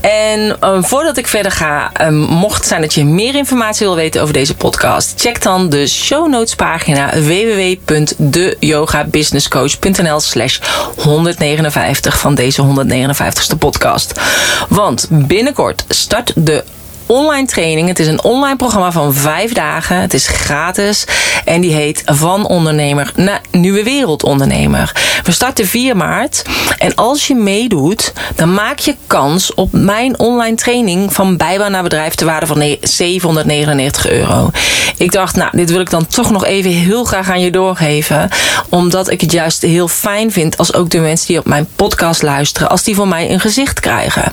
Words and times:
En 0.00 0.56
um, 0.68 0.84
voordat 0.84 1.16
ik 1.16 1.26
verder 1.26 1.52
ga, 1.52 1.92
um, 2.00 2.16
mocht 2.16 2.56
het 2.56 2.66
zijn 2.66 2.80
dat 2.80 2.94
je 2.94 3.04
meer 3.04 3.34
informatie 3.34 3.86
wil 3.86 3.96
weten 3.96 4.22
over 4.22 4.34
deze 4.34 4.54
podcast, 4.54 5.20
check 5.20 5.42
dan 5.42 5.68
de 5.68 5.86
show 5.86 6.28
notes 6.28 6.54
pagina 6.54 7.20
www.deyogabusinesscoach.nl 7.20 10.20
slash 10.20 10.58
159 10.96 12.18
van 12.18 12.34
deze 12.34 12.62
159ste 12.62 13.58
podcast. 13.58 14.20
Want 14.68 15.06
binnenkort 15.10 15.84
start 15.88 16.32
de 16.34 16.64
online 17.06 17.46
training. 17.46 17.88
Het 17.88 17.98
is 17.98 18.06
een 18.06 18.22
online 18.22 18.56
programma 18.56 18.92
van 18.92 19.14
vijf 19.14 19.52
dagen. 19.52 20.00
Het 20.00 20.14
is 20.14 20.26
gratis. 20.26 21.04
En 21.44 21.60
die 21.60 21.72
heet 21.72 22.02
Van 22.04 22.46
Ondernemer 22.46 23.12
naar 23.14 23.40
Nieuwe 23.50 23.82
Wereldondernemer. 23.82 24.92
We 25.22 25.32
starten 25.32 25.66
4 25.66 25.96
maart. 25.96 26.42
En 26.78 26.94
als 26.94 27.26
je 27.26 27.34
meedoet, 27.34 28.12
dan 28.34 28.54
maak 28.54 28.78
je 28.78 28.94
kans 29.06 29.54
op 29.54 29.72
mijn 29.72 30.18
online 30.18 30.56
training 30.56 31.12
van 31.12 31.36
bijbaan 31.36 31.70
naar 31.70 31.82
bedrijf 31.82 32.14
te 32.14 32.24
waarde 32.24 32.46
van 32.46 32.76
799 32.80 34.08
euro. 34.08 34.50
Ik 34.96 35.12
dacht, 35.12 35.36
nou, 35.36 35.50
dit 35.52 35.70
wil 35.70 35.80
ik 35.80 35.90
dan 35.90 36.06
toch 36.06 36.30
nog 36.30 36.44
even 36.44 36.70
heel 36.70 37.04
graag 37.04 37.30
aan 37.30 37.40
je 37.40 37.50
doorgeven. 37.50 38.28
Omdat 38.68 39.10
ik 39.10 39.20
het 39.20 39.32
juist 39.32 39.62
heel 39.62 39.88
fijn 39.88 40.32
vind 40.32 40.56
als 40.56 40.74
ook 40.74 40.90
de 40.90 40.98
mensen 40.98 41.26
die 41.26 41.38
op 41.38 41.46
mijn 41.46 41.68
podcast 41.76 42.22
luisteren, 42.22 42.68
als 42.68 42.82
die 42.82 42.94
van 42.94 43.08
mij 43.08 43.30
een 43.30 43.40
gezicht 43.40 43.80
krijgen. 43.80 44.32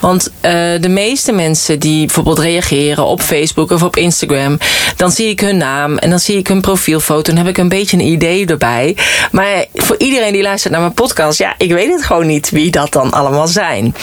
Want 0.00 0.28
uh, 0.28 0.52
de 0.80 0.88
meeste 0.88 1.32
mensen 1.32 1.78
die 1.78 2.01
bijvoorbeeld 2.06 2.38
reageren 2.38 3.04
op 3.04 3.20
Facebook 3.20 3.70
of 3.70 3.82
op 3.82 3.96
Instagram, 3.96 4.58
dan 4.96 5.10
zie 5.10 5.28
ik 5.28 5.40
hun 5.40 5.56
naam 5.56 5.98
en 5.98 6.10
dan 6.10 6.18
zie 6.18 6.36
ik 6.38 6.46
hun 6.46 6.60
profielfoto 6.60 7.30
en 7.30 7.38
heb 7.38 7.46
ik 7.46 7.58
een 7.58 7.68
beetje 7.68 7.96
een 7.96 8.06
idee 8.06 8.46
erbij. 8.46 8.96
Maar 9.30 9.64
voor 9.74 9.96
iedereen 9.98 10.32
die 10.32 10.42
luistert 10.42 10.72
naar 10.72 10.82
mijn 10.82 10.94
podcast, 10.94 11.38
ja, 11.38 11.54
ik 11.58 11.72
weet 11.72 11.92
het 11.92 12.04
gewoon 12.04 12.26
niet 12.26 12.50
wie 12.50 12.70
dat 12.70 12.92
dan 12.92 13.10
allemaal 13.10 13.46
zijn. 13.46 13.94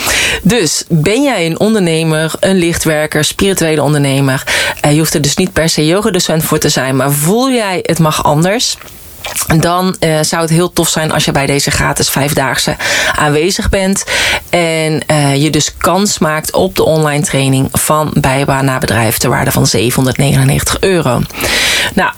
Dus 0.43 0.83
ben 0.89 1.23
jij 1.23 1.45
een 1.45 1.59
ondernemer, 1.59 2.33
een 2.39 2.57
lichtwerker, 2.57 3.23
spirituele 3.23 3.83
ondernemer? 3.83 4.43
Je 4.89 4.97
hoeft 4.97 5.13
er 5.13 5.21
dus 5.21 5.35
niet 5.35 5.53
per 5.53 5.69
se 5.69 5.85
yogadocent 5.85 6.43
voor 6.43 6.59
te 6.59 6.69
zijn, 6.69 6.95
maar 6.95 7.11
voel 7.11 7.51
jij 7.51 7.79
het 7.83 7.99
mag 7.99 8.23
anders? 8.23 8.77
Dan 9.57 9.95
uh, 9.99 10.19
zou 10.21 10.41
het 10.41 10.51
heel 10.51 10.73
tof 10.73 10.89
zijn 10.89 11.11
als 11.11 11.25
je 11.25 11.31
bij 11.31 11.45
deze 11.45 11.71
gratis 11.71 12.09
vijfdaagse 12.09 12.75
aanwezig 13.15 13.69
bent. 13.69 14.03
En 14.49 15.01
uh, 15.11 15.35
je 15.35 15.49
dus 15.49 15.77
kans 15.77 16.19
maakt 16.19 16.53
op 16.53 16.75
de 16.75 16.83
online 16.83 17.23
training 17.23 17.67
van 17.71 18.11
bijbaan 18.13 18.65
naar 18.65 18.79
bedrijf 18.79 19.17
ter 19.17 19.29
waarde 19.29 19.51
van 19.51 19.67
799 19.67 20.79
euro. 20.79 21.21
Nou, 21.93 22.11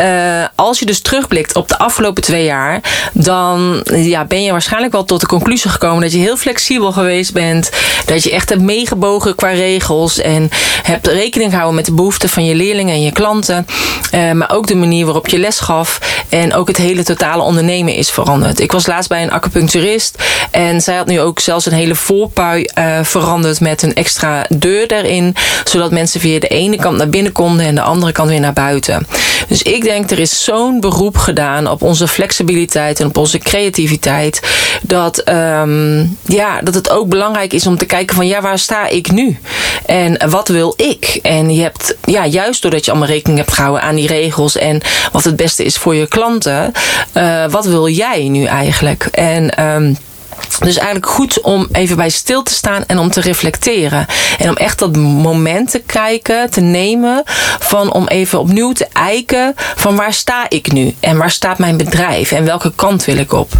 uh, 0.00 0.44
als 0.54 0.78
je 0.78 0.86
dus 0.86 1.00
terugblikt 1.00 1.56
op 1.56 1.68
de 1.68 1.78
afgelopen 1.78 2.22
twee 2.22 2.44
jaar, 2.44 2.80
dan 3.12 3.82
ja, 3.92 4.24
ben 4.24 4.42
je 4.42 4.50
waarschijnlijk 4.50 4.92
wel 4.92 5.04
tot 5.04 5.20
de 5.20 5.26
conclusie 5.26 5.70
gekomen 5.70 6.00
dat 6.00 6.12
je 6.12 6.18
heel 6.18 6.36
flexibel 6.36 6.92
geweest 6.92 7.32
bent. 7.32 7.70
Dat 8.06 8.22
je 8.22 8.30
echt 8.30 8.48
hebt 8.48 8.62
meegebogen 8.62 9.34
qua 9.34 9.50
regels 9.50 10.18
en 10.18 10.50
hebt 10.82 11.06
rekening 11.06 11.50
gehouden 11.50 11.76
met 11.76 11.84
de 11.84 11.92
behoeften 11.92 12.28
van 12.28 12.44
je 12.44 12.54
leerlingen 12.54 12.94
en 12.94 13.02
je 13.02 13.12
klanten. 13.12 13.66
Uh, 14.14 14.32
maar 14.32 14.50
ook 14.50 14.66
de 14.66 14.74
manier 14.74 15.04
waarop 15.04 15.28
je 15.28 15.38
les 15.38 15.60
gaf 15.60 15.98
en 16.28 16.54
ook 16.54 16.68
het 16.68 16.76
hele 16.76 17.02
totale 17.02 17.42
ondernemen 17.42 17.94
is 17.94 18.10
veranderd. 18.10 18.60
Ik 18.60 18.72
was 18.72 18.86
laatst 18.86 19.08
bij 19.08 19.22
een 19.22 19.30
acupuncturist 19.30 20.22
en 20.50 20.80
zij 20.80 20.96
had 20.96 21.06
nu 21.06 21.20
ook 21.20 21.40
zelfs 21.40 21.66
een 21.66 21.72
hele 21.72 21.94
voorpui 21.94 22.68
uh, 22.78 22.98
veranderd 23.02 23.60
met 23.60 23.82
een 23.82 23.94
extra 23.94 24.46
deur 24.48 24.92
erin, 24.92 25.34
zodat 25.64 25.90
mensen 25.90 26.20
via 26.20 26.38
de 26.38 26.48
ene 26.48 26.76
kant 26.76 26.96
naar 26.96 27.08
binnen 27.08 27.32
konden 27.32 27.66
en 27.66 27.74
de 27.74 27.80
andere 27.80 28.12
kant 28.12 28.28
weer 28.28 28.40
naar 28.40 28.52
buiten. 28.52 29.06
Dus 29.48 29.62
ik 29.62 29.84
denk, 29.86 30.10
er 30.10 30.18
is 30.18 30.44
zo'n 30.44 30.80
beroep 30.80 31.16
gedaan 31.16 31.68
op 31.68 31.82
onze 31.82 32.08
flexibiliteit 32.08 33.00
en 33.00 33.06
op 33.06 33.16
onze 33.16 33.38
creativiteit. 33.38 34.40
Dat, 34.82 35.28
um, 35.28 36.18
ja, 36.24 36.60
dat 36.60 36.74
het 36.74 36.90
ook 36.90 37.08
belangrijk 37.08 37.52
is 37.52 37.66
om 37.66 37.76
te 37.76 37.86
kijken 37.86 38.16
van 38.16 38.26
ja, 38.26 38.40
waar 38.40 38.58
sta 38.58 38.86
ik 38.86 39.10
nu? 39.10 39.38
En 39.86 40.30
wat 40.30 40.48
wil 40.48 40.74
ik? 40.76 41.18
En 41.22 41.54
je 41.54 41.62
hebt, 41.62 41.96
ja, 42.04 42.26
juist 42.26 42.62
doordat 42.62 42.84
je 42.84 42.90
allemaal 42.90 43.08
rekening 43.08 43.38
hebt 43.38 43.52
gehouden 43.52 43.82
aan 43.82 43.94
die 43.94 44.06
regels 44.06 44.56
en 44.56 44.80
wat 45.12 45.24
het 45.24 45.36
beste 45.36 45.64
is 45.64 45.76
voor 45.76 45.94
je 45.94 46.06
klanten. 46.06 46.72
Uh, 47.14 47.44
wat 47.50 47.64
wil 47.66 47.88
jij 47.88 48.28
nu 48.28 48.44
eigenlijk? 48.44 49.08
En 49.12 49.64
um, 49.64 49.96
dus 50.58 50.76
eigenlijk 50.76 51.06
goed 51.06 51.40
om 51.40 51.68
even 51.72 51.96
bij 51.96 52.08
stil 52.08 52.42
te 52.42 52.52
staan 52.52 52.84
en 52.86 52.98
om 52.98 53.10
te 53.10 53.20
reflecteren. 53.20 54.06
En 54.38 54.48
om 54.48 54.56
echt 54.56 54.78
dat 54.78 54.96
moment 54.96 55.70
te 55.70 55.78
kijken, 55.78 56.50
te 56.50 56.60
nemen. 56.60 57.22
Van 57.58 57.92
om 57.92 58.06
even 58.06 58.38
opnieuw 58.38 58.72
te 58.72 58.86
eiken 58.92 59.54
van 59.56 59.96
waar 59.96 60.12
sta 60.12 60.46
ik 60.48 60.72
nu? 60.72 60.94
En 61.00 61.16
waar 61.16 61.30
staat 61.30 61.58
mijn 61.58 61.76
bedrijf? 61.76 62.32
En 62.32 62.44
welke 62.44 62.72
kant 62.76 63.04
wil 63.04 63.16
ik 63.16 63.32
op? 63.32 63.52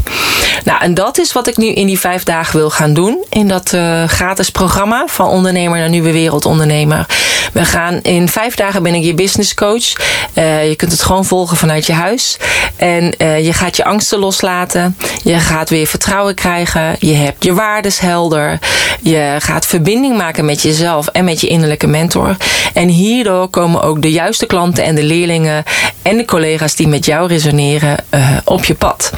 Nou, 0.65 0.81
en 0.81 0.95
dat 0.95 1.19
is 1.19 1.33
wat 1.33 1.47
ik 1.47 1.57
nu 1.57 1.67
in 1.67 1.87
die 1.87 1.99
vijf 1.99 2.23
dagen 2.23 2.57
wil 2.57 2.71
gaan 2.71 2.95
doen. 2.95 3.25
In 3.29 3.49
dat 3.49 3.73
uh, 3.73 4.05
gratis 4.05 4.51
programma 4.51 5.05
van 5.07 5.29
ondernemer 5.29 5.79
naar 5.79 5.89
nieuwe 5.89 6.13
wereldondernemer. 6.13 7.07
We 7.53 7.65
gaan 7.65 8.03
in 8.03 8.29
vijf 8.29 8.55
dagen 8.55 8.83
ben 8.83 8.95
ik 8.95 9.05
je 9.05 9.15
business 9.15 9.55
coach. 9.55 9.93
Uh, 10.35 10.69
je 10.69 10.77
kunt 10.77 10.93
het 10.93 11.03
gewoon 11.03 11.25
volgen 11.25 11.57
vanuit 11.57 11.87
je 11.87 11.93
huis. 11.93 12.37
En 12.77 13.15
uh, 13.19 13.45
je 13.45 13.53
gaat 13.53 13.77
je 13.77 13.85
angsten 13.85 14.19
loslaten. 14.19 14.97
Je 15.23 15.39
gaat 15.41 15.71
weer 15.71 15.87
vertrouwen 15.87 16.35
krijgen. 16.35 16.66
Je 16.99 17.15
hebt 17.15 17.45
je 17.45 17.55
waardes 17.55 18.01
helder. 18.01 18.59
Je 19.01 19.37
gaat 19.39 19.67
verbinding 19.67 20.17
maken 20.17 20.45
met 20.45 20.63
jezelf 20.63 21.07
en 21.07 21.25
met 21.25 21.41
je 21.41 21.47
innerlijke 21.47 21.87
mentor. 21.87 22.37
En 22.75 22.89
hierdoor 22.89 23.49
komen 23.49 23.83
ook 23.83 24.03
de 24.03 24.11
juiste 24.11 24.47
klanten 24.47 24.85
en 24.85 24.95
de 24.95 25.03
leerlingen 25.03 25.65
en 26.03 26.17
de 26.17 26.25
collega's 26.25 26.77
die 26.77 26.89
met 26.89 27.05
jou 27.05 27.29
resoneren 27.29 27.97
uh, 28.11 28.37
op 28.45 28.65
je 28.65 28.75
pad. 28.75 29.13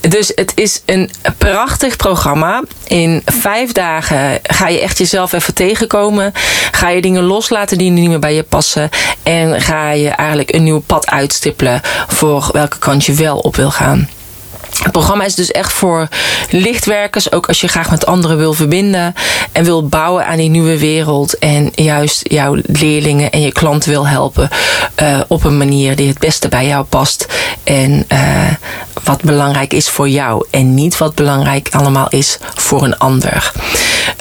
Dus 0.00 0.32
het 0.34 0.52
is 0.54 0.82
een 0.86 1.10
prachtig 1.38 1.96
programma. 1.96 2.62
In 2.86 3.22
vijf 3.24 3.72
dagen 3.72 4.38
ga 4.42 4.68
je 4.68 4.80
echt 4.80 4.98
jezelf 4.98 5.32
even 5.32 5.54
tegenkomen. 5.54 6.32
Ga 6.70 6.88
je 6.88 7.00
dingen 7.00 7.22
loslaten 7.22 7.78
die 7.78 7.90
niet 7.90 8.08
meer 8.08 8.18
bij 8.18 8.34
je 8.34 8.42
passen. 8.42 8.88
En 9.22 9.60
ga 9.60 9.90
je 9.90 10.08
eigenlijk 10.08 10.54
een 10.54 10.62
nieuw 10.62 10.80
pad 10.80 11.10
uitstippelen 11.10 11.80
voor 12.08 12.48
welke 12.52 12.78
kant 12.78 13.04
je 13.04 13.14
wel 13.14 13.38
op 13.38 13.56
wil 13.56 13.70
gaan. 13.70 14.08
Het 14.82 14.92
programma 14.92 15.24
is 15.24 15.34
dus 15.34 15.50
echt 15.50 15.72
voor 15.72 16.08
lichtwerkers, 16.50 17.32
ook 17.32 17.46
als 17.48 17.60
je 17.60 17.68
graag 17.68 17.90
met 17.90 18.06
anderen 18.06 18.36
wil 18.36 18.52
verbinden 18.52 19.14
en 19.52 19.64
wil 19.64 19.88
bouwen 19.88 20.26
aan 20.26 20.36
die 20.36 20.48
nieuwe 20.48 20.78
wereld 20.78 21.38
en 21.38 21.70
juist 21.74 22.20
jouw 22.22 22.56
leerlingen 22.66 23.30
en 23.30 23.40
je 23.40 23.52
klanten 23.52 23.90
wil 23.90 24.06
helpen 24.06 24.48
uh, 25.02 25.20
op 25.28 25.44
een 25.44 25.56
manier 25.56 25.96
die 25.96 26.08
het 26.08 26.18
beste 26.18 26.48
bij 26.48 26.66
jou 26.66 26.84
past 26.84 27.26
en 27.64 28.04
uh, 28.12 28.18
wat 29.04 29.22
belangrijk 29.22 29.72
is 29.72 29.88
voor 29.88 30.08
jou 30.08 30.46
en 30.50 30.74
niet 30.74 30.98
wat 30.98 31.14
belangrijk 31.14 31.68
allemaal 31.70 32.08
is 32.08 32.38
voor 32.54 32.82
een 32.82 32.98
ander. 32.98 33.52